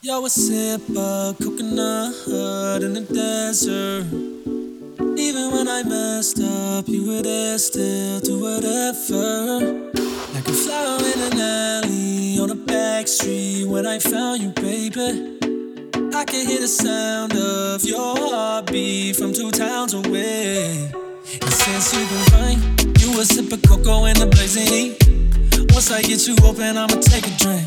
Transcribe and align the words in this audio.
Yo, 0.00 0.24
a 0.24 0.30
sip 0.30 0.82
of 0.96 1.36
coconut 1.38 2.14
in 2.80 2.94
the 2.94 3.00
desert. 3.12 4.06
Even 5.18 5.50
when 5.50 5.66
I 5.66 5.82
messed 5.82 6.40
up, 6.40 6.86
you 6.86 7.08
were 7.08 7.22
there 7.22 7.58
still 7.58 8.20
to 8.20 8.38
whatever. 8.38 9.82
Like 10.32 10.46
a 10.46 10.52
flower 10.52 11.00
in 11.12 11.32
an 11.32 11.40
alley 11.40 12.38
on 12.38 12.50
a 12.50 12.54
back 12.54 13.08
street 13.08 13.64
when 13.64 13.84
I 13.84 13.98
found 13.98 14.42
you, 14.42 14.50
baby. 14.50 15.36
I 16.14 16.24
can 16.24 16.46
hear 16.46 16.60
the 16.60 16.68
sound 16.68 17.32
of 17.32 17.82
your 17.82 18.16
heartbeat 18.16 19.16
from 19.16 19.32
two 19.32 19.50
towns 19.50 19.92
away. 19.92 20.88
And 21.42 21.52
since 21.52 21.92
you've 21.92 22.08
been 22.08 22.26
fine, 22.30 22.94
you 23.00 23.18
a 23.18 23.24
sip 23.24 23.52
of 23.52 23.60
cocoa 23.62 24.04
in 24.04 24.16
the 24.20 24.26
blazing 24.26 24.68
heat. 24.68 25.05
Once 25.76 25.90
I 25.90 26.00
get 26.00 26.26
you 26.26 26.34
open, 26.42 26.78
I'ma 26.78 27.02
take 27.02 27.26
a 27.26 27.36
drink. 27.36 27.66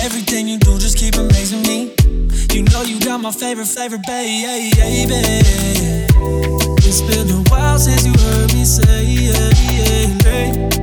Everything 0.00 0.46
you 0.46 0.58
do 0.60 0.78
just 0.78 0.96
keep 0.96 1.16
amazing 1.16 1.62
me. 1.62 1.92
You 2.52 2.62
know 2.62 2.82
you 2.82 3.00
got 3.00 3.20
my 3.20 3.32
favorite 3.32 3.66
flavor, 3.66 3.98
baby. 4.06 4.46
It's 6.86 7.00
been 7.02 7.28
a 7.28 7.42
while 7.50 7.80
since 7.80 8.06
you 8.06 8.12
heard 8.12 8.54
me 8.54 8.64
say, 8.64 9.02
yeah, 9.02 9.50
yeah, 9.72 10.75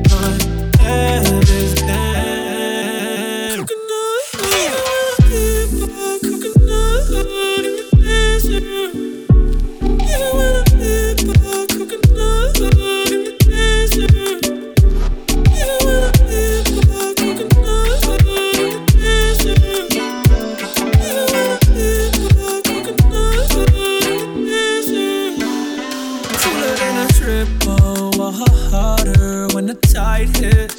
tide. 30.26 30.72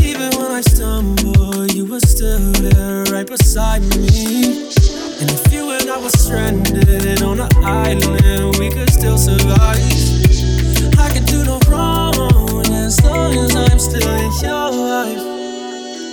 Even 0.00 0.30
when 0.38 0.50
I 0.50 0.60
stumble, 0.62 1.66
you 1.66 1.86
were 1.86 2.00
still 2.00 2.52
there 2.52 3.04
right 3.12 3.26
beside 3.26 3.82
me. 3.96 4.68
And 5.20 5.30
if 5.30 5.52
you 5.52 5.70
and 5.70 5.88
I 5.90 5.98
were 6.00 6.08
stranded 6.08 7.22
on 7.22 7.40
an 7.40 7.50
island, 7.62 8.56
we 8.58 8.70
could 8.70 8.90
still 8.90 9.18
survive. 9.18 9.78
I 10.98 11.10
could 11.12 11.26
do 11.26 11.44
no 11.44 11.58
wrong 11.68 12.66
as 12.72 13.02
long 13.04 13.34
as 13.34 13.54
I'm 13.54 13.78
still 13.78 14.08
in 14.08 14.32
your 14.42 14.70
life. 14.70 15.18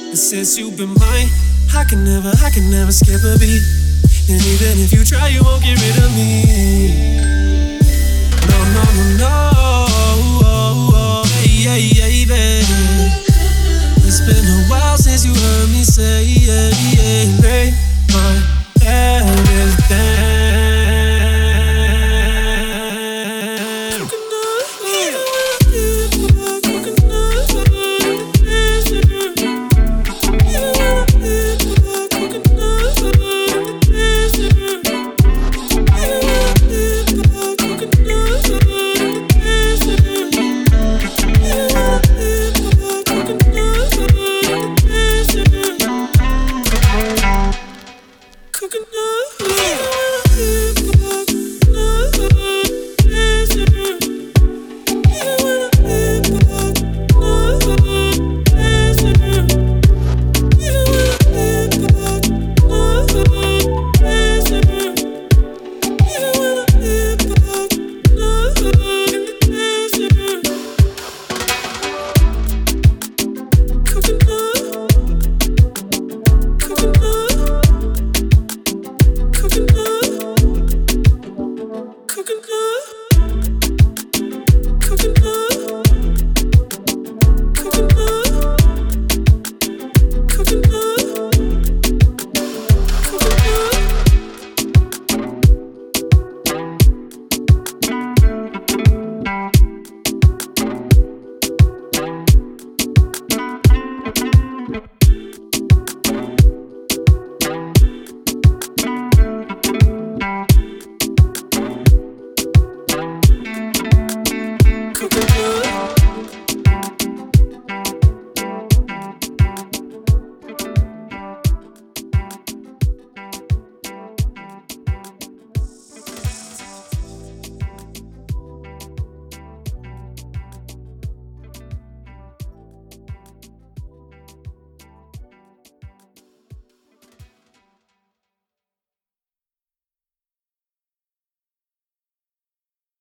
And 0.10 0.18
since 0.18 0.58
you've 0.58 0.78
been 0.78 0.94
mine, 0.94 1.30
I 1.76 1.86
can 1.88 2.04
never, 2.04 2.32
I 2.44 2.50
can 2.50 2.70
never 2.70 2.92
skip 2.92 3.22
a 3.24 3.38
beat. 3.40 3.64
And 4.30 4.42
even 4.46 4.80
if 4.84 4.92
you 4.92 5.04
try, 5.04 5.30
you 5.30 5.44
won't 5.44 5.64
get 5.64 5.80
rid 5.82 5.98
of 6.04 6.12
me. 6.16 7.18
No, 8.48 8.58
no, 8.74 8.84
no, 8.94 9.18
no. 9.18 9.59
can 48.70 48.84
do. 48.92 49.19